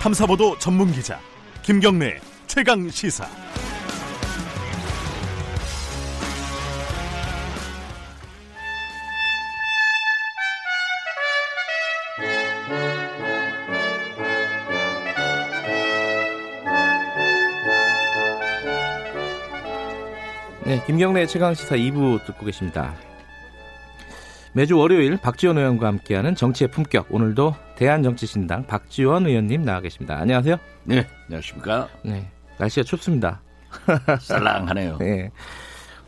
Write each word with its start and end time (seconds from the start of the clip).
탐사보도 0.00 0.58
전문 0.58 0.90
기자 0.92 1.20
김경래 1.60 2.18
최강 2.46 2.88
시사. 2.88 3.28
네, 20.64 20.82
김경래 20.86 21.26
최강 21.26 21.52
시사 21.52 21.76
2부 21.76 22.24
듣고 22.24 22.46
계십니다. 22.46 22.94
매주 24.52 24.76
월요일 24.76 25.16
박지원 25.16 25.58
의원과 25.58 25.86
함께하는 25.86 26.34
정치의 26.34 26.70
품격. 26.72 27.06
오늘도 27.14 27.54
대한정치신당 27.76 28.66
박지원 28.66 29.26
의원님 29.26 29.62
나와 29.62 29.80
계십니다. 29.80 30.18
안녕하세요. 30.18 30.56
네, 30.84 31.06
안녕하십니까. 31.26 31.88
네, 32.02 32.28
날씨가 32.58 32.82
춥습니다. 32.82 33.40
쌀랑하네요. 34.20 34.98
네. 34.98 35.30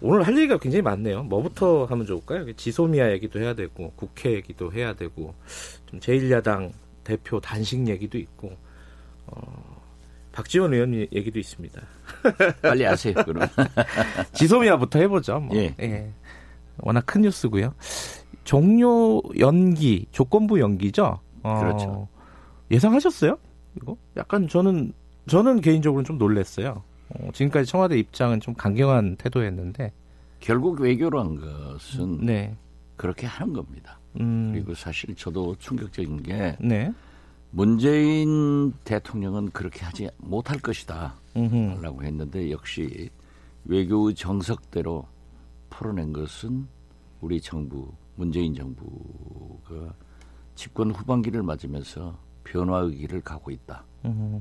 오늘 0.01 0.27
할 0.27 0.37
얘기가 0.37 0.59
굉장히 0.59 0.83
많네요. 0.83 1.23
뭐부터 1.23 1.85
하면 1.85 2.05
좋을까요? 2.05 2.52
지소미아 2.55 3.13
얘기도 3.13 3.39
해야 3.39 3.55
되고 3.55 3.93
국회 3.95 4.33
얘기도 4.33 4.73
해야 4.73 4.93
되고 4.95 5.33
좀 5.87 6.01
제1야당 6.01 6.73
대표 7.05 7.38
단식 7.38 7.87
얘기도 7.87 8.19
있고 8.19 8.57
어, 9.27 9.80
박지원 10.33 10.74
의원 10.74 10.93
얘기도 10.95 11.38
있습니다. 11.38 11.80
빨리 12.61 12.83
하세요. 12.83 13.15
그럼 13.15 13.47
지소미아부터 14.33 14.99
해보죠. 14.99 15.38
뭐. 15.38 15.57
예. 15.57 15.73
예. 15.80 16.11
워낙 16.79 17.07
큰 17.07 17.21
뉴스고요. 17.21 17.73
종료 18.45 19.23
연기, 19.38 20.06
조건부 20.10 20.60
연기죠. 20.60 21.20
어, 21.42 21.60
그렇죠. 21.60 22.09
예상하셨어요? 22.71 23.37
이거? 23.76 23.96
약간 24.16 24.49
저는 24.49 24.93
저는 25.29 25.60
개인적으로 25.60 26.02
좀 26.02 26.18
놀랐어요. 26.18 26.82
어, 27.10 27.29
지금까지 27.32 27.71
청와대 27.71 27.99
입장은 27.99 28.40
좀 28.40 28.54
강경한 28.54 29.16
태도였는데. 29.16 29.93
결국 30.40 30.80
외교란 30.80 31.37
것은 31.37 32.18
네. 32.24 32.57
그렇게 32.96 33.26
하는 33.26 33.52
겁니다. 33.52 33.99
음, 34.18 34.51
그리고 34.52 34.74
사실 34.74 35.15
저도 35.15 35.54
충격적인 35.59 36.23
게 36.23 36.56
네. 36.60 36.93
문재인 37.51 38.73
대통령은 38.84 39.51
그렇게 39.51 39.84
하지 39.84 40.09
못할 40.18 40.59
것이다. 40.59 41.15
음흠. 41.37 41.80
라고 41.82 42.02
했는데 42.02 42.51
역시 42.51 43.09
외교의 43.65 44.15
정석대로 44.15 45.06
풀어낸 45.71 46.12
것은 46.12 46.66
우리 47.21 47.40
정부, 47.40 47.88
문재인 48.15 48.55
정부가 48.55 49.95
집권 50.55 50.91
후반기를 50.91 51.43
맞으면서 51.43 52.18
변화의 52.45 52.96
길을 52.96 53.21
가고 53.23 53.51
있다. 53.51 53.85
음흠. 54.05 54.41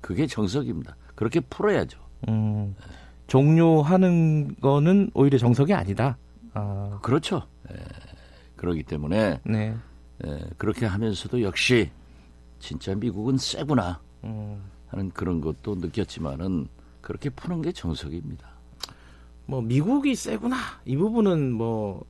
그게 0.00 0.26
정석입니다. 0.26 0.96
그렇게 1.14 1.40
풀어야죠. 1.40 1.98
음, 2.28 2.74
종료하는 3.26 4.56
거는 4.60 5.10
오히려 5.14 5.38
정석이 5.38 5.72
아니다. 5.72 6.16
아, 6.52 6.98
그렇죠. 7.02 7.46
에, 7.70 7.74
그러기 8.56 8.82
때문에 8.82 9.40
네. 9.44 9.74
에, 10.24 10.38
그렇게 10.58 10.86
하면서도 10.86 11.42
역시 11.42 11.90
진짜 12.58 12.94
미국은 12.94 13.38
세구나 13.38 14.00
음, 14.24 14.62
하는 14.88 15.10
그런 15.10 15.40
것도 15.40 15.76
느꼈지만은 15.76 16.68
그렇게 17.00 17.30
푸는 17.30 17.62
게 17.62 17.72
정석입니다. 17.72 18.48
뭐 19.46 19.62
미국이 19.62 20.14
세구나 20.14 20.56
이 20.84 20.96
부분은 20.96 21.52
뭐 21.52 22.04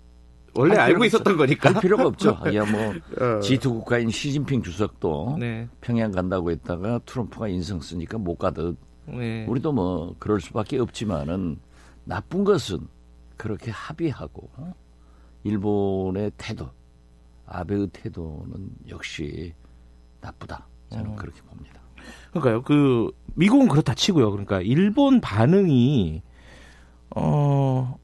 원래 0.55 0.75
할 0.75 0.91
알고 0.91 1.05
있었던 1.05 1.37
거니까. 1.37 1.73
할 1.73 1.81
필요가 1.81 2.07
없죠. 2.07 2.39
야, 2.55 2.65
뭐 2.65 2.91
어. 2.91 3.41
G2 3.41 3.63
국가인 3.63 4.11
시진핑 4.11 4.63
주석도 4.63 5.37
네. 5.39 5.69
평양 5.81 6.11
간다고 6.11 6.51
했다가 6.51 7.01
트럼프가 7.07 7.49
인성 7.49 7.81
쓰니까 7.81 8.19
못 8.19 8.37
가듯 8.37 8.77
네. 9.07 9.47
우리도 9.47 9.73
뭐 9.73 10.15
그럴 10.19 10.41
수밖에 10.41 10.79
없지만은 10.79 11.59
나쁜 12.05 12.45
것은 12.45 12.89
그렇게 13.37 13.71
합의하고 13.71 14.51
어? 14.57 14.73
일본의 15.45 16.33
태도, 16.37 16.69
아베의 17.47 17.89
태도는 17.93 18.71
역시 18.89 19.55
나쁘다. 20.21 20.67
저는 20.91 21.13
음. 21.13 21.17
그렇게 21.17 21.41
봅니다. 21.43 21.81
그러니까요. 22.31 22.63
그 22.63 23.11
미국은 23.35 23.69
그렇다 23.69 23.95
치고요. 23.95 24.31
그러니까 24.31 24.61
일본 24.61 25.21
반응이 25.21 26.23
어. 27.17 27.99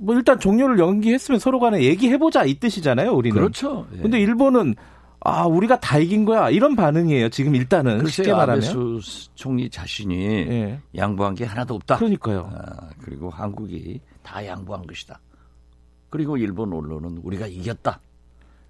뭐 0.00 0.14
일단 0.14 0.40
종료를 0.40 0.78
연기했으면 0.78 1.38
서로 1.38 1.60
간에 1.60 1.82
얘기해보자 1.82 2.44
이 2.44 2.54
뜻이잖아요. 2.54 3.12
우리는. 3.12 3.36
그렇죠. 3.36 3.86
예. 3.94 3.98
근데 3.98 4.18
일본은 4.18 4.74
아 5.20 5.46
우리가 5.46 5.78
다 5.78 5.98
이긴 5.98 6.24
거야 6.24 6.48
이런 6.48 6.74
반응이에요. 6.74 7.28
지금 7.28 7.54
일단은 7.54 8.06
쉽게 8.06 8.22
글쎄요, 8.22 8.36
말하면. 8.36 8.64
아베수 8.64 9.00
총리 9.34 9.68
자신이 9.68 10.16
예. 10.16 10.80
양보한 10.96 11.34
게 11.34 11.44
하나도 11.44 11.74
없다. 11.74 11.98
그러니까요. 11.98 12.50
아, 12.50 12.88
그리고 13.02 13.28
한국이 13.28 14.00
다 14.22 14.44
양보한 14.44 14.86
것이다. 14.86 15.20
그리고 16.08 16.38
일본 16.38 16.72
언론은 16.72 17.18
우리가 17.22 17.46
이겼다. 17.46 18.00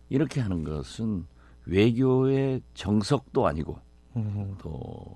이렇게 0.09 0.41
하는 0.41 0.65
것은 0.65 1.25
외교의 1.67 2.61
정석도 2.75 3.47
아니고 3.47 3.79
음, 4.17 4.57
또 4.61 5.15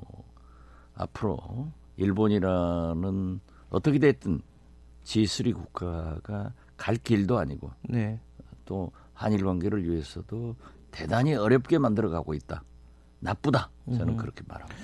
앞으로 0.94 1.40
일본이라는 1.96 3.40
어떻게 3.70 3.98
됐든 3.98 4.40
G3 5.04 5.54
국가가 5.54 6.52
갈 6.76 6.96
길도 6.96 7.38
아니고 7.38 7.70
네. 7.82 8.18
또 8.64 8.90
한일 9.12 9.44
관계를 9.44 9.84
위해서도 9.88 10.56
대단히 10.90 11.34
어렵게 11.34 11.78
만들어가고 11.78 12.34
있다. 12.34 12.62
나쁘다. 13.20 13.70
저는 13.90 14.14
음. 14.14 14.16
그렇게 14.16 14.42
말합니다. 14.46 14.80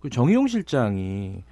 그 0.00 0.10
정의용 0.10 0.46
실장이 0.48 1.42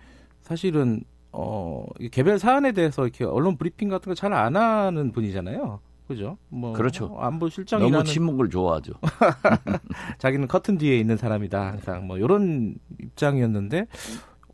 사실은 0.43 1.03
어이 1.31 2.09
개별 2.11 2.39
사안에 2.39 2.73
대해서 2.73 3.03
이렇게 3.05 3.25
언론 3.25 3.57
브리핑 3.57 3.89
같은 3.89 4.11
거 4.11 4.15
잘 4.15 4.33
안 4.33 4.57
하는 4.57 5.13
분이잖아요. 5.13 5.81
그죠? 6.07 6.39
뭐 6.49 6.73
그렇죠. 6.73 7.15
안보 7.19 7.51
실장이라는 7.51 7.93
너무 7.93 8.05
침묵을 8.05 8.49
좋아하죠. 8.49 8.95
자기는 10.19 10.49
커튼 10.49 10.79
뒤에 10.79 10.99
있는 10.99 11.19
사람이다 11.19 11.67
항상 11.67 12.07
뭐 12.07 12.17
이런 12.17 12.77
입장이었는데 12.99 13.87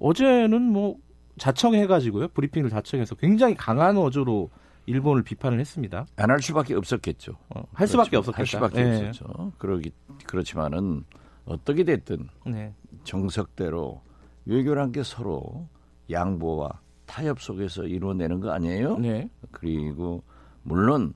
어제는 0.01 0.61
뭐 0.63 0.97
자청해가지고요 1.39 2.29
브리핑을 2.29 2.71
자청해서 2.71 3.15
굉장히 3.17 3.55
강한 3.55 3.97
어조로 3.97 4.51
일본을 4.87 5.23
비판을 5.23 5.59
했습니다. 5.61 6.07
안 6.17 6.31
할 6.31 6.41
수밖에 6.43 6.75
없었겠죠. 6.75 7.33
어, 7.55 7.63
할 7.73 7.89
수밖에. 7.89 8.17
없었겠다. 8.19 8.39
할 8.39 8.47
수밖에 8.47 8.85
네. 8.85 9.09
없었죠. 9.09 9.53
그러기 9.59 9.91
그렇지만은 10.27 11.05
어떻게 11.47 11.85
됐든 11.85 12.29
네. 12.47 12.73
정석대로 13.05 14.01
외교란 14.45 14.93
게 14.93 15.03
서로 15.03 15.67
양보와 16.11 16.81
타협 17.07 17.41
속에서 17.41 17.85
이루어내는 17.85 18.41
거 18.41 18.51
아니에요? 18.53 18.99
네. 18.99 19.29
그리고 19.51 20.23
물론 20.63 21.15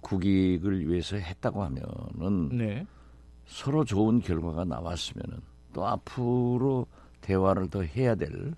국익을 0.00 0.88
위해서 0.88 1.16
했다고 1.16 1.62
하면은 1.64 2.48
네. 2.56 2.86
서로 3.46 3.84
좋은 3.84 4.20
결과가 4.20 4.64
나왔으면은 4.64 5.38
또 5.72 5.86
앞으로 5.86 6.86
대화를 7.20 7.68
더 7.68 7.82
해야 7.82 8.14
될 8.14 8.54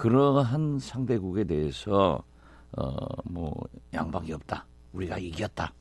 그러한 0.00 0.78
상대국에 0.78 1.44
대해서 1.44 2.22
어뭐 2.74 3.52
양방이 3.92 4.32
없다. 4.32 4.64
우리가 4.94 5.18
이겼다. 5.18 5.74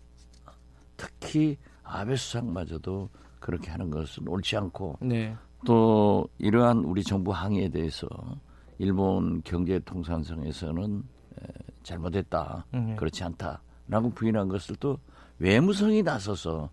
특히 0.97 1.57
아베 1.83 2.17
수상마저도 2.17 3.07
그렇게 3.39 3.71
하는 3.71 3.89
것은 3.89 4.27
옳지 4.27 4.57
않고 4.57 4.97
네. 4.99 5.33
또 5.65 6.27
이러한 6.37 6.79
우리 6.79 7.01
정부 7.01 7.31
항의에 7.31 7.69
대해서 7.69 8.09
일본 8.77 9.41
경제통상성에서는 9.43 11.03
에, 11.41 11.47
잘못했다, 11.83 12.65
음. 12.73 12.97
그렇지 12.97 13.23
않다라고 13.23 14.09
부인한 14.13 14.49
것을 14.49 14.75
또 14.81 14.99
외무성이 15.37 16.03
나서서 16.03 16.69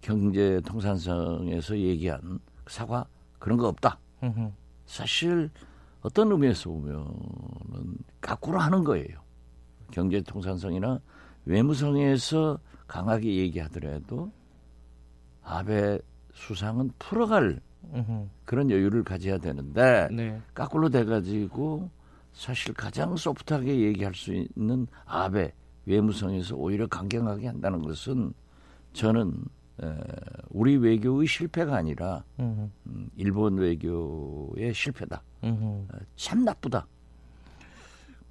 경제통상성에서 0.00 1.78
얘기한 1.78 2.40
사과 2.66 3.06
그런 3.38 3.56
거 3.56 3.68
없다. 3.68 3.96
사실 4.86 5.48
어떤 6.04 6.30
의미에서 6.30 6.70
보면은 6.70 7.96
거꾸로 8.20 8.58
하는 8.58 8.84
거예요. 8.84 9.24
경제통상성이나 9.90 11.00
외무성에서 11.46 12.58
강하게 12.86 13.36
얘기하더라도 13.36 14.30
아베 15.42 15.98
수상은 16.34 16.90
풀어갈 16.98 17.58
음흠. 17.94 18.28
그런 18.44 18.70
여유를 18.70 19.02
가져야 19.02 19.38
되는데 19.38 20.08
네. 20.12 20.40
거꾸로 20.54 20.90
돼가지고 20.90 21.88
사실 22.34 22.74
가장 22.74 23.16
소프트하게 23.16 23.80
얘기할 23.80 24.14
수 24.14 24.34
있는 24.34 24.86
아베 25.06 25.52
외무성에서 25.86 26.54
오히려 26.56 26.86
강경하게 26.86 27.46
한다는 27.46 27.80
것은 27.80 28.34
저는 28.92 29.32
에, 29.32 29.63
우리 30.50 30.76
외교의 30.76 31.26
실패가 31.26 31.76
아니라. 31.76 32.24
음, 32.38 32.70
일본 33.16 33.58
외교의 33.58 34.72
실패다. 34.74 35.22
어, 35.42 35.86
참 36.16 36.44
나쁘다. 36.44 36.86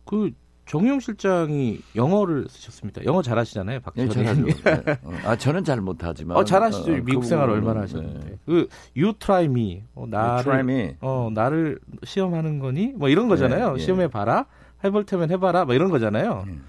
그 0.06 0.32
정용 0.66 1.00
실장이 1.00 1.82
영어를 1.96 2.48
쓰셨습니다. 2.50 3.04
영어 3.04 3.22
잘하시잖아요, 3.22 3.80
네, 3.80 3.84
박지원 3.84 4.10
잘하죠. 4.10 4.46
네. 4.46 4.54
어, 5.04 5.12
아 5.26 5.36
저는 5.36 5.64
잘 5.64 5.82
못하지만. 5.82 6.38
어, 6.38 6.44
잘하시죠. 6.44 6.92
어, 6.92 6.96
미국 7.04 7.22
그 7.22 7.28
생활 7.28 7.50
얼마나 7.50 7.82
하셨는데. 7.82 8.40
그 8.46 8.68
you 8.96 9.14
try 9.20 9.46
me. 9.46 9.84
어, 9.94 10.06
나를 10.08 10.60
me. 10.60 10.96
어, 11.02 11.30
나를 11.34 11.80
시험하는 12.04 12.60
거니? 12.60 12.94
뭐 12.96 13.10
이런 13.10 13.28
거잖아요. 13.28 13.72
예, 13.72 13.74
예. 13.76 13.80
시험해 13.80 14.08
봐라. 14.08 14.46
해볼 14.84 15.06
테면 15.06 15.32
해 15.32 15.38
봐라. 15.38 15.66
뭐 15.66 15.76
이런 15.76 15.90
거잖아요. 15.90 16.46
음. 16.48 16.64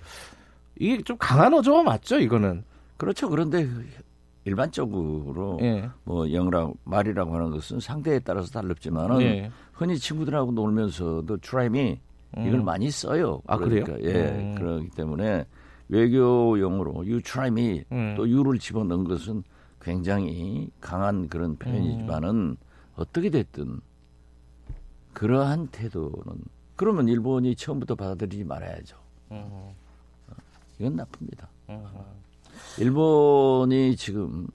이게 0.79 1.01
좀 1.03 1.17
강한 1.19 1.55
어조가 1.55 1.85
맞죠, 1.85 2.19
이거는. 2.19 2.65
그렇죠. 2.97 3.29
그런데 3.29 3.69
일반적으로 4.45 5.59
예. 5.63 5.89
뭐 6.05 6.31
영어랑 6.31 6.75
말이라고 6.85 7.35
하는 7.35 7.51
것은 7.51 7.81
상대에 7.81 8.19
따라서 8.19 8.51
다릅지만은 8.51 9.21
예. 9.23 9.51
흔히 9.73 9.99
친구들하고 9.99 10.53
놀면서도 10.53 11.39
try 11.39 11.67
me 11.67 12.01
이걸 12.37 12.55
음. 12.55 12.65
많이 12.65 12.91
써요. 12.91 13.41
아, 13.47 13.57
그러니까, 13.57 13.95
그래요? 13.95 14.09
예. 14.09 14.31
음. 14.31 14.55
그렇기 14.55 14.91
때문에 14.91 15.47
외교 15.89 16.59
용어로 16.59 16.93
you 16.97 17.23
try 17.23 17.49
me 17.49 17.85
음. 17.93 18.15
또 18.17 18.23
you를 18.23 18.59
집어넣은 18.59 19.05
것은 19.05 19.43
굉장히 19.81 20.71
강한 20.81 21.29
그런 21.29 21.57
표현이지만은 21.57 22.31
음. 22.31 22.57
어떻게 22.97 23.31
됐든 23.31 23.81
그러한 25.13 25.69
태도는 25.69 26.45
그러면 26.77 27.09
일본이 27.09 27.55
처음부터 27.55 27.95
받아들이지 27.95 28.45
말아야죠. 28.45 28.97
음. 29.31 29.71
이건 30.79 30.97
나쁩니다. 30.97 31.49
음. 32.79 32.83
일본이 32.83 33.97
지금 33.97 34.47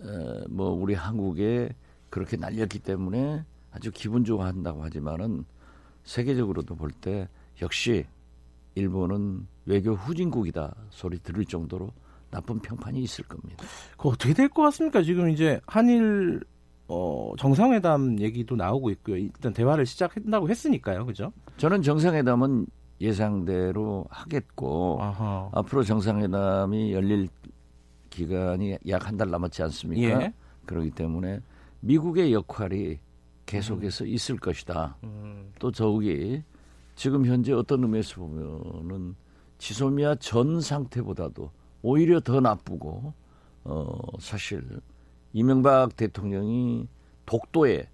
어, 0.00 0.44
뭐 0.48 0.70
우리 0.70 0.94
한국에 0.94 1.70
그렇게 2.10 2.36
날렸기 2.36 2.78
때문에 2.80 3.44
아주 3.72 3.90
기분 3.92 4.24
좋아한다고 4.24 4.82
하지만은 4.84 5.44
세계적으로도 6.04 6.74
볼 6.76 6.90
때 7.00 7.28
역시 7.62 8.04
일본은 8.74 9.46
외교 9.64 9.92
후진국이다 9.94 10.74
소리 10.90 11.18
들을 11.18 11.44
정도로 11.44 11.90
나쁜 12.30 12.58
평판이 12.60 13.00
있을 13.02 13.24
겁니다. 13.24 13.64
그 13.96 14.08
어떻게 14.08 14.34
될 14.34 14.48
것 14.48 14.62
같습니까? 14.64 15.02
지금 15.02 15.30
이제 15.30 15.60
한일 15.66 16.40
어, 16.88 17.32
정상회담 17.38 18.20
얘기도 18.20 18.54
나오고 18.54 18.90
있고요. 18.90 19.16
일단 19.16 19.52
대화를 19.52 19.86
시작한다고 19.86 20.48
했으니까요. 20.48 21.06
그죠? 21.06 21.32
저는 21.56 21.82
정상회담은 21.82 22.66
예상대로 23.00 24.06
하겠고 24.10 24.98
아하. 25.00 25.50
앞으로 25.52 25.82
정상회담이 25.84 26.92
열릴 26.92 27.28
기간이 28.10 28.78
약 28.88 29.06
한 29.06 29.16
달 29.16 29.30
남았지 29.30 29.62
않습니까? 29.64 30.22
예. 30.22 30.32
그렇기 30.64 30.90
때문에 30.92 31.40
미국의 31.80 32.32
역할이 32.32 32.98
계속해서 33.44 34.06
있을 34.06 34.38
것이다. 34.38 34.96
음. 35.04 35.52
또 35.58 35.70
더욱이 35.70 36.42
지금 36.96 37.26
현재 37.26 37.52
어떤 37.52 37.82
의미에서 37.84 38.20
보면은 38.20 39.14
지소미아 39.58 40.16
전 40.16 40.60
상태보다도 40.60 41.50
오히려 41.82 42.20
더 42.20 42.40
나쁘고 42.40 43.12
어 43.64 43.98
사실 44.18 44.64
이명박 45.32 45.94
대통령이 45.96 46.88
독도에 47.26 47.88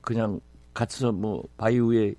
그냥 0.00 0.40
갇혀서 0.72 1.12
뭐 1.12 1.44
바위 1.56 1.80
위에 1.80 2.14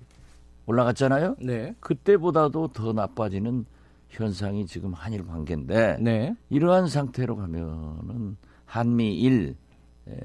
올라갔잖아요. 0.66 1.36
네. 1.40 1.74
그때보다도 1.80 2.68
더 2.68 2.92
나빠지는 2.92 3.64
현상이 4.08 4.66
지금 4.66 4.92
한일 4.92 5.26
관계인데 5.26 5.98
네. 6.00 6.36
이러한 6.50 6.86
상태로 6.88 7.36
가면은 7.36 8.36
한미일 8.66 9.56
에, 10.08 10.16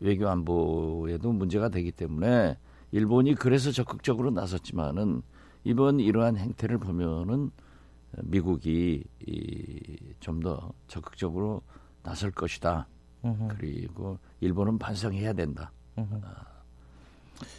외교 0.00 0.28
안보에도 0.28 1.32
문제가 1.32 1.68
되기 1.68 1.92
때문에 1.92 2.56
일본이 2.92 3.34
그래서 3.34 3.70
적극적으로 3.70 4.30
나섰지만은 4.30 5.22
이번 5.64 6.00
이러한 6.00 6.36
행태를 6.36 6.78
보면은 6.78 7.50
미국이 8.22 9.04
좀 10.20 10.40
더 10.40 10.72
적극적으로 10.88 11.62
나설 12.02 12.30
것이다. 12.30 12.86
음흠. 13.24 13.48
그리고 13.56 14.18
일본은 14.40 14.78
반성해야 14.78 15.32
된다. 15.32 15.72
음흠. 15.98 16.20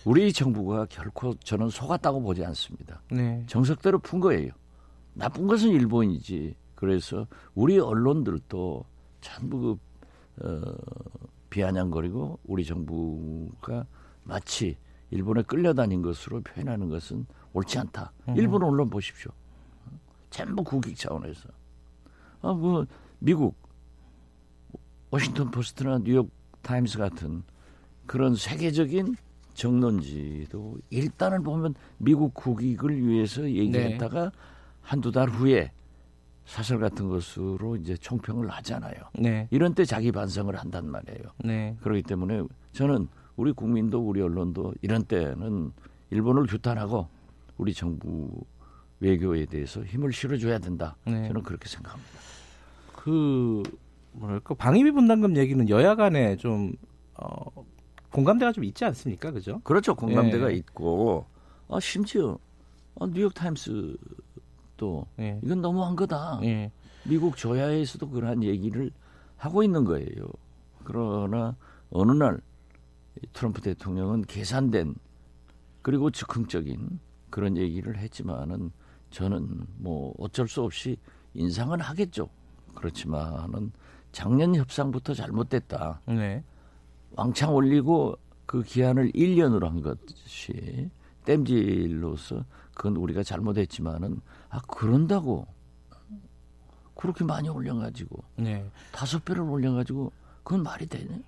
우리 0.05 0.31
정부가 0.33 0.85
결코 0.89 1.33
저는 1.35 1.69
속았다고 1.69 2.21
보지 2.21 2.43
않습니다. 2.45 3.01
네. 3.11 3.43
정석대로 3.47 3.99
푼 3.99 4.19
거예요. 4.19 4.51
나쁜 5.13 5.47
것은 5.47 5.69
일본이지. 5.69 6.55
그래서 6.75 7.27
우리 7.55 7.79
언론들도 7.79 8.85
전부 9.21 9.77
그, 10.35 10.45
어, 10.45 10.75
비아냥거리고 11.49 12.39
우리 12.45 12.65
정부가 12.65 13.85
마치 14.23 14.77
일본에 15.11 15.43
끌려다닌 15.43 16.01
것으로 16.01 16.41
표현하는 16.41 16.89
것은 16.89 17.25
옳지 17.53 17.77
않다. 17.77 18.11
일본 18.35 18.63
언론 18.63 18.89
보십시오. 18.89 19.31
전부 20.31 20.63
국익 20.63 20.97
차원에서. 20.97 21.49
아, 22.41 22.51
뭐 22.53 22.85
미국 23.19 23.55
워싱턴 25.11 25.51
포스트나 25.51 25.99
뉴욕 25.99 26.31
타임스 26.63 26.97
같은 26.97 27.43
그런 28.07 28.35
세계적인 28.35 29.15
정론지도 29.53 30.77
일단은 30.89 31.43
보면 31.43 31.75
미국 31.97 32.33
국익을 32.33 33.05
위해서 33.05 33.49
얘기했다가 33.49 34.31
한두 34.81 35.11
달 35.11 35.29
후에 35.29 35.71
사설 36.45 36.79
같은 36.79 37.07
것으로 37.07 37.77
이제 37.77 37.95
총평을 37.95 38.49
하잖아요. 38.49 38.95
네. 39.17 39.47
이런 39.49 39.73
때 39.73 39.85
자기 39.85 40.11
반성을 40.11 40.53
한단 40.55 40.89
말이에요. 40.89 41.23
네. 41.43 41.75
그렇기 41.81 42.03
때문에 42.03 42.43
저는 42.73 43.07
우리 43.35 43.51
국민도 43.51 43.99
우리 43.99 44.21
언론도 44.21 44.73
이런 44.81 45.03
때는 45.03 45.71
일본을 46.09 46.47
규탄하고 46.47 47.07
우리 47.57 47.73
정부 47.73 48.29
외교에 48.99 49.45
대해서 49.45 49.83
힘을 49.83 50.11
실어줘야 50.11 50.59
된다. 50.59 50.95
네. 51.05 51.27
저는 51.27 51.43
그렇게 51.43 51.67
생각합니다. 51.67 52.11
그 52.93 53.63
뭐랄까 54.13 54.53
방위비 54.53 54.91
분담금 54.91 55.37
얘기는 55.37 55.67
여야 55.69 55.95
간에 55.95 56.35
좀 56.35 56.73
어, 57.15 57.65
공감대가 58.13 58.51
좀 58.51 58.63
있지 58.63 58.85
않습니까? 58.85 59.31
그죠? 59.31 59.59
그렇죠. 59.63 59.95
공감대가 59.95 60.51
예. 60.51 60.55
있고 60.57 61.25
아, 61.67 61.79
심지어 61.79 62.37
아, 62.99 63.07
뉴욕 63.07 63.33
타임스도 63.33 63.97
예. 65.19 65.39
이건 65.43 65.61
너무한 65.61 65.95
거다. 65.95 66.39
예. 66.43 66.71
미국 67.05 67.35
조야에서도 67.35 68.07
그러한 68.11 68.43
얘기를 68.43 68.91
하고 69.35 69.63
있는 69.63 69.83
거예요. 69.83 70.27
그러나 70.83 71.55
어느 71.89 72.11
날 72.11 72.39
트럼프 73.33 73.61
대통령은 73.61 74.21
계산된 74.23 74.95
그리고 75.81 76.11
즉흥적인 76.11 76.99
그런 77.31 77.57
얘기를 77.57 77.97
했지만은 77.97 78.71
저는 79.09 79.65
뭐 79.77 80.13
어쩔 80.19 80.47
수 80.47 80.61
없이 80.61 80.97
인상은 81.33 81.81
하겠죠. 81.81 82.29
그렇지만은 82.75 83.71
작년 84.11 84.55
협상부터 84.55 85.15
잘못됐다. 85.15 86.01
네. 86.05 86.43
왕창 87.15 87.53
올리고 87.53 88.17
그 88.45 88.63
기한을 88.63 89.11
1년으로 89.11 89.63
한 89.63 89.81
것이 89.81 90.89
땜질로서 91.25 92.43
그건 92.73 92.97
우리가 92.97 93.23
잘못했지만은 93.23 94.19
아 94.49 94.59
그런다고 94.67 95.47
그렇게 96.95 97.23
많이 97.23 97.49
올려가지고 97.49 98.23
네. 98.37 98.65
다섯 98.91 99.23
배를 99.25 99.41
올려가지고 99.41 100.11
그건 100.43 100.63
말이 100.63 100.85
되네? 100.87 101.21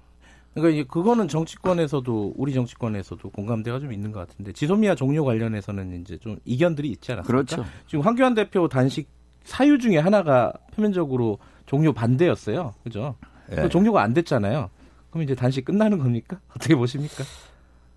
그러니까 0.54 0.74
이제 0.74 0.88
그거는 0.89 1.27
정치권에서도 1.27 2.34
우리 2.38 2.54
정치권에서도 2.54 3.30
공감대가 3.30 3.80
좀 3.80 3.92
있는 3.92 4.12
것 4.12 4.27
같은데 4.27 4.54
지소미아 4.54 4.96
종료 4.96 5.25
관련해서는 5.25 6.01
이제 6.01 6.18
좀 6.18 6.38
이견들이 6.46 6.89
있지 6.92 7.12
않았습니까? 7.12 7.46
그렇죠. 7.46 7.70
지금 7.88 8.06
황교안 8.06 8.36
대표 8.36 8.68
단식 8.68 9.10
사유 9.44 9.77
중에 9.77 9.98
하나가 9.98 10.54
표면적으로 10.74 11.39
종료 11.65 11.92
반대였어요. 11.94 12.74
그죠? 12.84 13.15
예. 13.51 13.56
그 13.56 13.70
종료가 13.70 14.01
안 14.01 14.13
됐잖아요. 14.13 14.70
그럼 15.16 15.24
이제 15.24 15.34
단식 15.34 15.64
끝나는 15.64 15.98
겁니까? 15.98 16.42
어떻게 16.54 16.76
보십니까? 16.76 17.24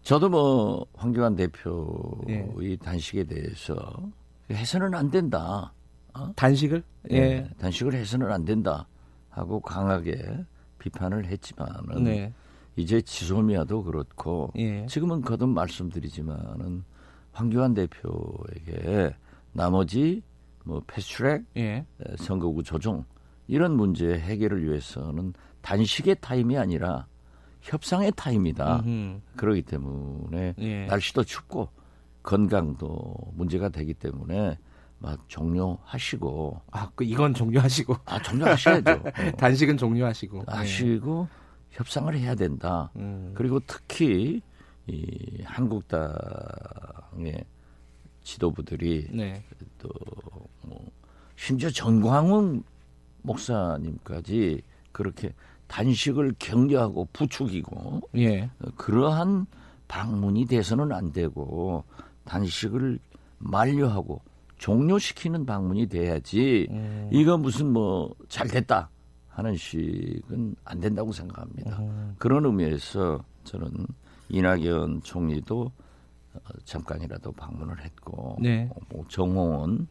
저도 0.03 0.29
뭐 0.29 0.87
황교안 0.95 1.35
대표의 1.35 2.47
예. 2.61 2.77
단식에 2.77 3.25
대해서 3.25 3.77
해서는 4.49 4.95
안 4.95 5.11
된다. 5.11 5.75
단식을? 6.37 6.81
예. 7.11 7.17
예, 7.17 7.51
단식을 7.59 7.95
해서는 7.95 8.31
안 8.31 8.45
된다 8.45 8.87
하고 9.31 9.59
강하게 9.59 10.45
비판을 10.79 11.27
했지만은 11.27 12.05
네. 12.05 12.33
이제 12.77 13.01
지소미아도 13.01 13.83
그렇고 13.83 14.53
예. 14.57 14.87
지금은 14.87 15.23
거듭 15.23 15.49
말씀드리지만은 15.49 16.85
황교안 17.33 17.75
대표에게 17.75 19.17
나머지 19.53 20.23
뭐 20.63 20.81
패스트트랙 20.87 21.45
예. 21.57 21.85
선거구 22.17 22.63
조정 22.63 23.05
이런 23.49 23.77
문제 23.77 24.07
해결을 24.21 24.63
위해서는 24.63 25.35
단식의 25.63 26.17
타임이 26.21 26.57
아니라 26.57 27.07
협상의 27.63 28.13
타임이다. 28.17 28.81
음흠. 28.81 29.21
그러기 29.37 29.63
때문에 29.63 30.55
예. 30.59 30.87
날씨도 30.87 31.25
춥고 31.25 31.69
건강도 32.23 33.15
문제가 33.35 33.69
되기 33.69 33.95
때문에 33.95 34.59
막 34.99 35.29
종료하시고 35.29 36.61
아, 36.73 36.91
그 36.95 37.05
이건 37.05 37.35
종료하시고 37.35 37.97
아 38.05 38.21
종료하셔야죠. 38.21 38.91
어, 38.91 39.03
단식은 39.39 39.77
종료하시고. 39.77 40.39
예. 40.39 40.57
하시고 40.57 41.29
협상을 41.71 42.17
해야 42.17 42.35
된다. 42.35 42.91
음. 42.97 43.33
그리고 43.35 43.61
특히 43.61 44.41
이 44.87 45.43
한국당의 45.45 47.45
지도부들이 48.23 49.09
네. 49.13 49.43
또뭐 49.79 50.85
심지어 51.37 51.71
전광훈 51.71 52.63
목사님까지 53.23 54.63
그렇게 54.99 55.33
단식을 55.69 56.35
격려하고 56.41 57.09
부추기고 57.13 58.01
예. 58.17 58.51
그러한 58.75 59.47
방문이 59.87 60.47
돼서는 60.47 60.91
안 60.91 61.13
되고 61.13 61.85
단식을 62.25 62.99
만료하고 63.39 64.21
종료시키는 64.57 65.47
방문이 65.47 65.87
돼야지 65.87 66.67
음. 66.71 67.09
이거 67.13 67.39
무슨 67.39 67.73
뭐 67.73 68.13
잘됐다 68.29 68.91
하는 69.29 69.55
식은 69.55 70.57
안 70.65 70.81
된다고 70.81 71.13
생각합니다. 71.13 71.79
음. 71.79 72.17
그런 72.19 72.45
의미에서 72.45 73.25
저는 73.45 73.71
이낙연 74.31 75.03
총리도 75.03 75.61
어, 76.35 76.41
잠깐이라도 76.65 77.31
방문을 77.31 77.85
했고 77.85 78.37
네. 78.41 78.69
뭐 78.89 79.05
정홍원 79.07 79.87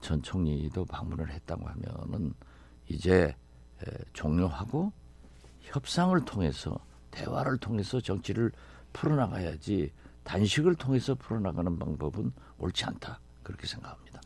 전 0.00 0.22
총리도 0.22 0.84
방문을 0.84 1.30
했다고 1.30 1.66
하면은 1.66 2.32
이제 2.88 3.24
에, 3.24 3.34
종료하고 4.12 4.92
협상을 5.60 6.18
통해서 6.24 6.78
대화를 7.10 7.58
통해서 7.58 8.00
정치를 8.00 8.52
풀어나가야지 8.92 9.90
단식을 10.24 10.74
통해서 10.76 11.14
풀어나가는 11.14 11.78
방법은 11.78 12.32
옳지 12.58 12.84
않다 12.84 13.20
그렇게 13.42 13.66
생각합니다. 13.66 14.20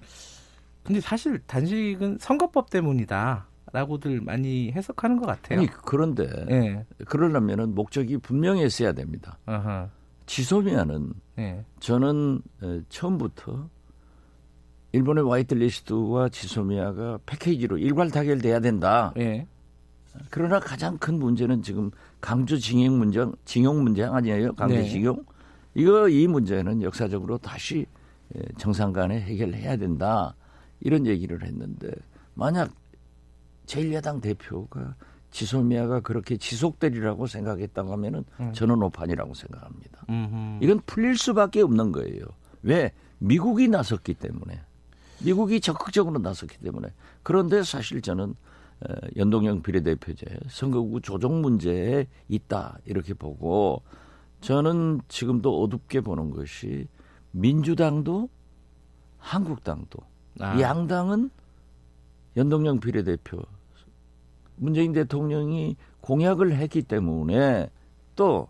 근데 0.83 1.01
사실 1.01 1.41
단식은 1.47 2.19
선거법 2.21 2.71
때문이다라고들 2.71 4.21
많이 4.21 4.71
해석하는 4.73 5.19
것 5.19 5.27
같아요. 5.27 5.59
아니 5.59 5.69
그런데 5.69 6.29
예. 6.51 6.87
그러려면은 7.07 7.75
목적이 7.75 8.19
분명히 8.19 8.65
있어야 8.65 8.93
됩니다. 8.93 9.39
아하. 9.47 9.89
지소미아는 10.27 11.13
예. 11.39 11.65
저는 11.81 12.41
에, 12.63 12.81
처음부터 12.89 13.69
일본의 14.93 15.29
화이트리스트와 15.29 16.29
지소미아가 16.29 17.19
패키지로 17.27 17.79
일괄 17.79 18.11
타결돼야 18.11 18.61
된다. 18.61 19.13
예. 19.19 19.47
그러나 20.31 20.59
가장 20.59 20.97
큰 20.99 21.19
문제는 21.19 21.63
지금 21.63 21.91
강주 22.21 22.59
징용 22.59 22.99
문제, 22.99 23.25
징용 23.45 23.83
문제 23.83 24.05
아니에요? 24.05 24.53
네. 24.69 24.89
징용. 24.89 25.25
이거 25.75 26.09
이 26.09 26.27
문제는 26.27 26.83
역사적으로 26.83 27.37
다시 27.39 27.85
에, 28.35 28.41
정상 28.57 28.93
간에 28.93 29.21
해결해야 29.21 29.77
된다. 29.77 30.35
이런 30.81 31.07
얘기를 31.07 31.43
했는데 31.43 31.91
만약 32.35 32.71
제1야당 33.67 34.23
대표가 34.23 34.95
지소미아가 35.31 36.01
그렇게 36.01 36.37
지속되리라고 36.37 37.27
생각했다고 37.27 37.93
하면은 37.93 38.25
음. 38.41 38.53
저는 38.55 38.83
오판이라고 38.83 39.35
생각합니다. 39.35 40.07
음흠. 40.09 40.65
이건 40.65 40.81
풀릴 40.87 41.19
수밖에 41.19 41.61
없는 41.61 41.93
거예요. 41.93 42.25
왜? 42.63 42.93
미국이 43.19 43.69
나섰기 43.69 44.15
때문에. 44.15 44.61
미국이 45.27 45.61
적극적으로 45.61 46.21
나섰기 46.21 46.59
때문에. 46.59 46.89
그런데 47.25 47.65
사실 47.65 48.01
저는 48.01 48.35
어, 48.81 48.95
연동형 49.17 49.63
비례대표제 49.63 50.25
선거구 50.49 51.01
조정 51.01 51.41
문제에 51.41 52.07
있다 52.29 52.79
이렇게 52.85 53.13
보고 53.15 53.83
저는 54.41 55.01
지금도 55.09 55.63
어둡게 55.63 56.03
보는 56.03 56.31
것이 56.31 56.87
민주당도 57.33 58.29
한국당도 59.19 59.99
아. 60.41 60.61
양당은 60.61 61.31
연동형 62.37 62.81
비례대표 62.81 63.39
문재인 64.57 64.93
대통령이 64.93 65.77
공약을 66.03 66.55
했기 66.55 66.83
때문에 66.83 67.71
또 68.15 68.49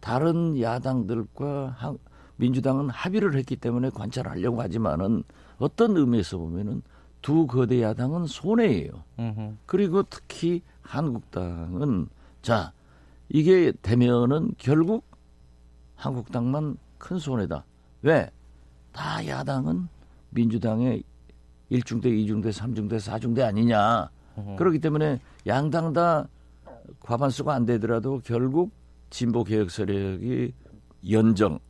다른 0.00 0.60
야당들과 0.60 1.76
한- 1.78 1.98
민주당은 2.36 2.90
합의를 2.90 3.36
했기 3.36 3.54
때문에 3.56 3.90
관찰하려고 3.90 4.60
하지만은 4.60 5.22
어떤 5.62 5.96
의미에서 5.96 6.38
보면은 6.38 6.82
두 7.20 7.46
거대 7.46 7.82
야당은 7.82 8.26
손해예요. 8.26 9.04
그리고 9.64 10.02
특히 10.02 10.60
한국당은 10.80 12.08
자 12.42 12.72
이게 13.28 13.72
되면은 13.80 14.54
결국 14.58 15.04
한국당만 15.94 16.76
큰 16.98 17.18
손해다. 17.18 17.64
왜? 18.02 18.28
다 18.90 19.24
야당은 19.24 19.86
민주당의 20.30 21.04
1중대, 21.70 22.06
2중대, 22.06 22.50
3중대, 22.50 22.96
4중대 22.98 23.42
아니냐. 23.44 24.10
음. 24.38 24.56
그렇기 24.56 24.80
때문에 24.80 25.20
양당 25.46 25.92
다 25.92 26.26
과반수가 27.00 27.54
안 27.54 27.64
되더라도 27.66 28.20
결국 28.24 28.72
진보 29.10 29.44
개혁 29.44 29.70
세력이 29.70 30.52
연정 31.08 31.60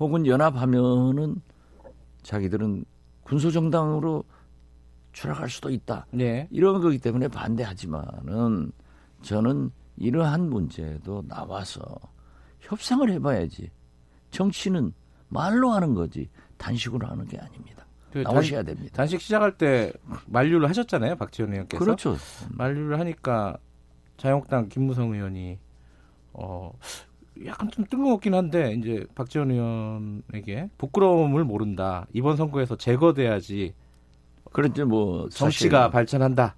혹은 0.00 0.26
연합하면은 0.26 1.42
자기들은 2.22 2.84
군소 3.28 3.50
정당으로 3.50 4.24
추락할 5.12 5.50
수도 5.50 5.70
있다. 5.70 6.06
네. 6.10 6.48
이런 6.50 6.80
거기 6.80 6.98
때문에 6.98 7.28
반대하지만은 7.28 8.72
저는 9.22 9.70
이러한 9.96 10.48
문제도 10.48 11.22
나와서 11.26 11.82
협상을 12.60 13.10
해봐야지. 13.10 13.70
정치는 14.30 14.92
말로 15.28 15.70
하는 15.70 15.94
거지 15.94 16.28
단식으로 16.56 17.06
하는 17.06 17.26
게 17.26 17.38
아닙니다. 17.38 17.86
그 18.12 18.18
나오셔야 18.18 18.62
됩니다. 18.62 18.96
단식 18.96 19.20
시작할 19.20 19.58
때 19.58 19.92
만류를 20.26 20.68
하셨잖아요, 20.68 21.16
박지원 21.16 21.52
의원께서. 21.52 21.84
그렇죠. 21.84 22.16
만류를 22.50 22.98
하니까 22.98 23.58
자유한국당 24.16 24.68
김무성 24.68 25.12
의원이 25.12 25.58
어 26.32 26.72
약간 27.46 27.70
좀 27.70 27.84
뜬금없긴 27.84 28.34
한데 28.34 28.74
이제 28.74 29.06
박지원 29.14 29.50
의원에게 29.50 30.70
부끄러움을 30.78 31.44
모른다. 31.44 32.06
이번 32.12 32.36
선거에서 32.36 32.76
제거돼야지 32.76 33.74
그런데 34.52 34.84
뭐 34.84 35.28
정치가 35.28 35.78
사실 35.82 35.92
발전한다. 35.92 36.56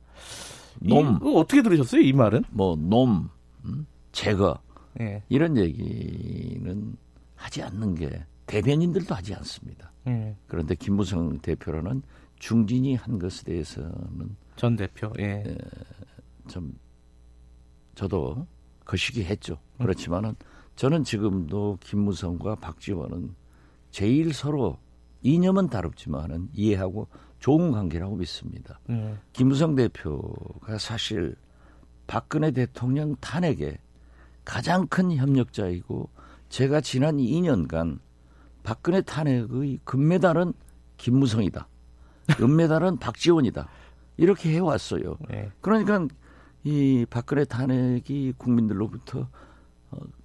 놈. 0.80 1.16
이거 1.16 1.32
어떻게 1.34 1.62
들으셨어요, 1.62 2.00
이 2.00 2.12
말은? 2.12 2.44
뭐놈 2.50 3.28
음? 3.64 3.87
제거 4.12 4.58
예. 5.00 5.22
이런 5.28 5.56
얘기는 5.56 6.96
하지 7.37 7.62
않는 7.62 7.94
게 7.94 8.25
대변인들도 8.46 9.14
하지 9.14 9.34
않습니다. 9.34 9.92
예. 10.06 10.37
그런데 10.46 10.75
김무성 10.75 11.38
대표라는 11.38 12.02
중진이 12.38 12.96
한 12.96 13.18
것에 13.18 13.44
대해서는 13.44 14.37
전 14.56 14.76
대표. 14.76 15.12
예. 15.18 15.44
좀 16.49 16.72
저도 17.94 18.46
거시기 18.84 19.25
했죠. 19.25 19.58
그렇지만은 19.78 20.34
저는 20.80 21.04
지금도 21.04 21.76
김무성과 21.82 22.54
박지원은 22.54 23.34
제일 23.90 24.32
서로 24.32 24.78
이념은 25.20 25.68
다릅지만은 25.68 26.49
이해하고 26.54 27.06
좋은 27.38 27.70
관계라고 27.70 28.16
믿습니다. 28.16 28.80
예. 28.88 29.18
김무성 29.34 29.75
대표가 29.75 30.78
사실 30.78 31.37
박근혜 32.06 32.50
대통령 32.50 33.14
탄핵에 33.16 33.76
가장 34.46 34.87
큰 34.87 35.14
협력자이고 35.14 36.08
제가 36.49 36.80
지난 36.80 37.18
2년간 37.18 37.99
박근혜 38.62 39.02
탄핵의 39.02 39.80
금메달은 39.84 40.54
김무성이다. 40.96 41.68
은메달은 42.40 43.00
박지원이다. 43.00 43.68
이렇게 44.16 44.54
해왔어요. 44.54 45.18
예. 45.30 45.52
그러니까 45.60 46.08
이 46.64 47.04
박근혜 47.10 47.44
탄핵이 47.44 48.32
국민들로부터 48.38 49.20
어, 49.20 49.28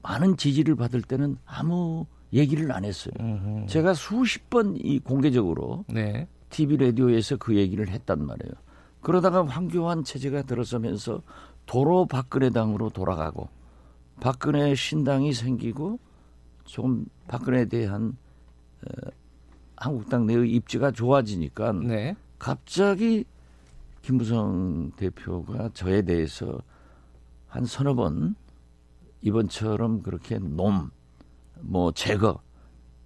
많은 0.08 0.38
지지를 0.38 0.76
받을 0.76 1.02
때는 1.02 1.38
아무 1.46 2.06
얘기를 2.32 2.72
안 2.72 2.86
했어요. 2.86 3.14
음흠. 3.20 3.66
제가 3.68 3.94
수십 3.96 4.50
번 4.50 4.76
이 4.78 5.00
공개적으로 5.00 5.86
네. 5.88 6.28
TV 6.50 6.78
라디오에서 6.78 7.38
그 7.38 7.56
얘기를 7.56 7.88
했단 7.90 8.24
말이에요. 8.24 8.54
그러다가 9.02 9.46
황교안 9.46 10.04
체제가 10.04 10.44
들어서면서 10.44 11.22
도로 11.66 12.06
박근혜 12.06 12.50
당으로 12.52 12.90
돌아가고 12.90 13.50
박근혜 14.20 14.76
신당이 14.76 15.34
생기고 15.34 16.00
좀 16.66 17.06
박근혜에 17.28 17.66
대한 17.66 18.16
어, 18.84 19.10
한국당 19.78 20.26
내의 20.28 20.52
입지가 20.52 20.92
좋아지니까 20.92 21.74
네. 21.74 22.16
갑자기 22.38 23.26
김부성 24.04 24.92
대표가 24.98 25.70
저에 25.74 26.04
대해서 26.04 26.60
한 27.48 27.66
서너 27.66 27.96
번 27.96 28.36
이번처럼 29.30 30.02
그렇게 30.04 30.38
놈, 30.40 30.92
뭐 31.60 31.92
제거 31.92 32.40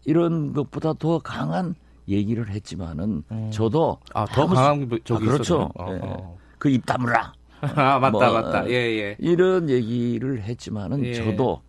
이런 0.05 0.51
것보다 0.53 0.93
더 0.93 1.19
강한 1.19 1.75
얘기를 2.09 2.49
했지만은 2.49 3.23
음. 3.31 3.49
저도 3.51 3.99
아, 4.13 4.25
더 4.25 4.45
강한 4.47 4.89
적이 5.05 5.27
아, 5.27 5.31
그렇죠. 5.31 5.71
있었네요. 5.77 5.95
예. 5.95 6.05
어, 6.05 6.13
어. 6.17 6.37
그입 6.57 6.85
다물라 6.85 7.33
아, 7.61 7.99
맞다, 7.99 8.09
뭐, 8.11 8.19
맞다. 8.33 8.67
예, 8.69 8.73
예. 8.73 9.15
이런 9.19 9.69
얘기를 9.69 10.41
했지만은 10.41 11.05
예. 11.05 11.13
저도 11.13 11.61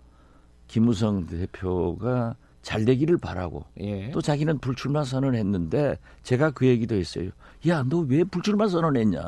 김우성 0.66 1.26
대표가 1.26 2.34
잘 2.62 2.84
되기를 2.84 3.18
바라고 3.18 3.64
예. 3.80 4.10
또 4.10 4.20
자기는 4.20 4.58
불출마 4.58 5.04
선언했는데 5.04 5.96
제가 6.22 6.50
그 6.50 6.66
얘기도 6.66 6.96
했어요. 6.96 7.30
야, 7.68 7.82
너 7.84 8.00
왜 8.00 8.24
불출마 8.24 8.66
선언했냐? 8.68 9.20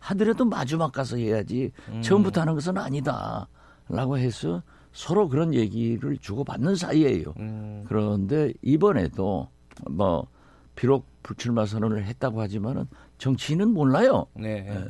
하더라도 0.00 0.44
마지막 0.44 0.92
가서 0.92 1.16
해야지. 1.16 1.70
음. 1.88 2.02
처음부터 2.02 2.40
하는 2.42 2.54
것은 2.54 2.76
아니다. 2.78 3.48
라고 3.88 4.18
해서 4.18 4.62
서로 4.92 5.28
그런 5.28 5.54
얘기를 5.54 6.16
주고받는 6.18 6.76
사이예요. 6.76 7.34
음. 7.38 7.84
그런데 7.86 8.52
이번에도 8.62 9.48
뭐 9.88 10.26
비록 10.74 11.06
불출마 11.22 11.66
선언을 11.66 12.04
했다고 12.04 12.40
하지만은 12.40 12.86
정치인은 13.18 13.68
몰라요. 13.72 14.26
네. 14.34 14.66
예. 14.68 14.84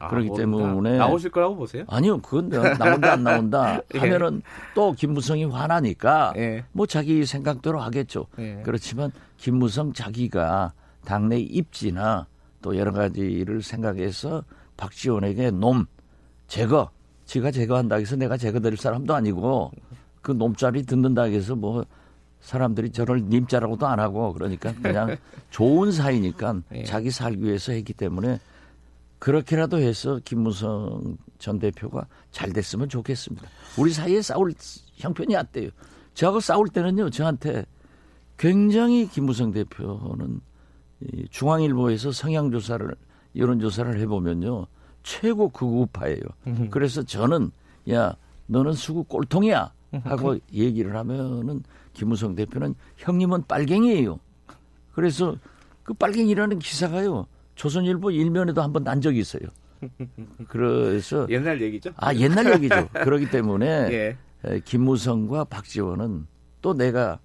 아, 0.00 0.08
그렇기 0.08 0.28
모른다. 0.46 0.68
때문에 0.68 0.98
나오실 0.98 1.30
거라고 1.30 1.56
보세요? 1.56 1.84
아니요, 1.88 2.18
그건 2.20 2.48
나온다 2.50 3.12
안 3.14 3.22
나온다 3.24 3.80
예. 3.94 3.98
하면은 3.98 4.42
또 4.74 4.92
김무성이 4.92 5.44
화나니까 5.44 6.34
예. 6.36 6.64
뭐 6.72 6.86
자기 6.86 7.26
생각대로 7.26 7.80
하겠죠. 7.80 8.26
예. 8.38 8.62
그렇지만 8.64 9.10
김무성 9.38 9.92
자기가 9.92 10.72
당내 11.04 11.38
입지나 11.40 12.26
또 12.62 12.76
여러 12.76 12.92
가지를 12.92 13.62
생각해서 13.62 14.44
박지원에게 14.76 15.50
놈 15.50 15.86
제거, 16.46 16.90
지가 17.28 17.50
제거한다 17.50 17.96
해서 17.96 18.16
내가 18.16 18.38
제거될 18.38 18.78
사람도 18.78 19.14
아니고 19.14 19.70
그 20.22 20.32
놈자리 20.32 20.84
듣는다 20.84 21.24
해서 21.24 21.54
뭐 21.54 21.84
사람들이 22.40 22.90
저를 22.90 23.22
님자라고도 23.28 23.86
안 23.86 24.00
하고 24.00 24.32
그러니까 24.32 24.72
그냥 24.82 25.14
좋은 25.50 25.92
사이니까 25.92 26.62
예. 26.74 26.84
자기 26.84 27.10
살기 27.10 27.42
위해서 27.42 27.72
했기 27.72 27.92
때문에 27.92 28.40
그렇게라도 29.18 29.78
해서 29.78 30.18
김무성 30.24 31.18
전 31.38 31.58
대표가 31.58 32.06
잘 32.30 32.50
됐으면 32.50 32.88
좋겠습니다. 32.88 33.46
우리 33.76 33.92
사이에 33.92 34.22
싸울 34.22 34.54
형편이 34.94 35.36
안 35.36 35.46
돼요. 35.52 35.68
저하고 36.14 36.40
싸울 36.40 36.68
때는요, 36.68 37.10
저한테 37.10 37.66
굉장히 38.38 39.06
김무성 39.06 39.52
대표는 39.52 40.40
이 41.00 41.28
중앙일보에서 41.30 42.10
성향조사를, 42.10 42.94
여론조사를 43.36 44.00
해보면요, 44.00 44.66
최고 45.08 45.48
극우파예요. 45.48 46.20
그래서 46.70 47.02
저는, 47.02 47.50
야, 47.90 48.14
너는 48.46 48.74
수구 48.74 49.04
꼴통이야. 49.04 49.72
하고 50.04 50.36
얘기를 50.52 50.94
하면은 50.96 51.62
김무성 51.94 52.34
대표는 52.34 52.74
형님은 52.98 53.44
빨갱이에요. 53.48 54.20
그래서 54.92 55.36
그 55.82 55.94
빨갱이라는 55.94 56.58
기사가요, 56.58 57.26
조선일보 57.54 58.10
일면에도 58.10 58.60
한번 58.60 58.84
난 58.84 59.00
적이 59.00 59.20
있어요. 59.20 59.44
그래서 60.48 61.26
옛날 61.30 61.58
얘기죠? 61.62 61.90
아 61.96 62.14
옛날 62.14 62.52
얘기죠. 62.52 62.88
그렇기 62.92 63.30
때문에 63.30 63.66
예. 63.66 64.16
에, 64.44 64.60
김무성과 64.60 65.44
박지원은 65.44 66.26
또 66.60 66.74
내가 66.74 67.18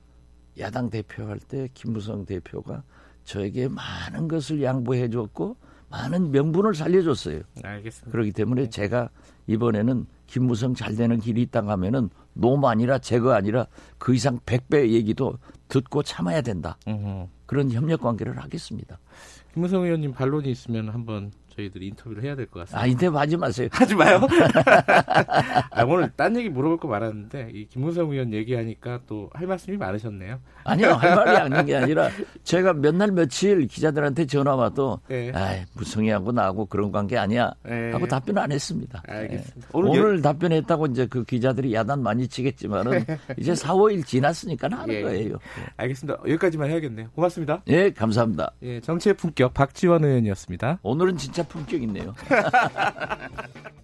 야당 0.58 0.90
대표할 0.90 1.40
때 1.40 1.68
김무성 1.74 2.26
대표가 2.26 2.84
저에게 3.26 3.68
많은 3.68 4.30
것을 4.30 4.64
양보해 4.64 5.10
줬고 5.10 5.58
많은 5.94 6.32
명분을 6.32 6.74
살려줬어요. 6.74 7.42
알겠습니다. 7.64 8.12
그렇기 8.12 8.32
때문에 8.32 8.68
제가 8.70 9.10
이번에는 9.46 10.08
김무성 10.26 10.74
잘 10.74 10.96
되는 10.96 11.20
길이 11.20 11.44
있다 11.44 11.62
하면은 11.68 12.10
노무 12.34 12.68
아니라 12.68 12.98
제거 12.98 13.34
아니라 13.34 13.68
그 14.00 14.16
이상 14.16 14.40
100배 14.40 14.90
얘기도 14.90 15.38
듣고 15.68 16.02
참아야 16.02 16.42
된다. 16.42 16.78
음흠. 16.88 17.28
그런 17.46 17.72
협력 17.72 18.02
관계를 18.02 18.40
하겠습니다. 18.40 18.98
김무성 19.54 19.84
의원님 19.84 20.14
반론이 20.14 20.50
있으면 20.50 20.90
한번 20.90 21.32
저희들이 21.56 21.88
인터뷰를 21.88 22.24
해야 22.24 22.36
될 22.36 22.48
것 22.48 22.60
같습니다. 22.62 22.82
아, 22.82 22.86
인터뷰 22.88 23.18
하지 23.20 23.38
마세요. 23.38 23.68
하지 23.74 23.96
마요. 23.96 24.20
아, 25.72 25.84
오늘 25.84 26.10
딴 26.16 26.36
얘기 26.38 26.50
물어볼 26.50 26.78
거 26.78 26.88
많았는데 26.88 27.52
이 27.54 27.68
김무성 27.68 28.12
의원 28.12 28.34
얘기하니까 28.34 29.02
또 29.08 29.30
할 29.34 29.48
말씀이 29.48 29.78
많으셨네요. 29.78 30.40
아니요, 30.66 30.92
할 30.94 31.16
말이 31.16 31.30
아닌 31.38 31.66
게 31.66 31.76
아니라 31.76 32.10
제가 32.44 32.74
몇 32.74 32.94
날 32.94 33.12
며칠 33.12 33.66
기자들한테 33.68 34.26
전화 34.28 34.56
와도 34.56 35.00
예. 35.10 35.32
아이, 35.34 35.62
무성이하고 35.74 36.32
나하고 36.32 36.66
그런 36.68 36.92
관계 36.92 37.18
아니야 37.18 37.52
예. 37.68 37.90
하고 37.92 38.06
답변 38.08 38.38
안 38.38 38.52
했습니다. 38.52 39.02
알겠습니다. 39.08 39.58
예. 39.58 39.70
오늘 39.74 39.90
오늘, 40.00 40.22
답변했다고 40.22 40.86
이제 40.88 41.08
그 41.08 41.24
기자들이 41.24 41.74
야단 41.74 42.04
많이 42.04 42.28
치겠지만은 42.28 43.04
이제 43.38 43.56
4, 43.56 43.74
5일 43.74 44.06
지났으니까 44.06 44.70
하는 44.72 44.94
예. 44.94 45.02
거예요. 45.02 45.38
알겠습니다. 45.78 46.20
여기까지만 46.28 46.70
해야겠네요. 46.70 47.10
고맙습니다. 47.16 47.64
예, 47.68 47.90
감사합니다. 47.92 48.52
예, 48.62 48.80
정치의 48.80 49.16
품격 49.16 49.54
박지원 49.56 50.04
의원이었습니다. 50.06 50.80
오늘은 50.84 51.18
품격 51.48 51.82
있네요. 51.84 52.14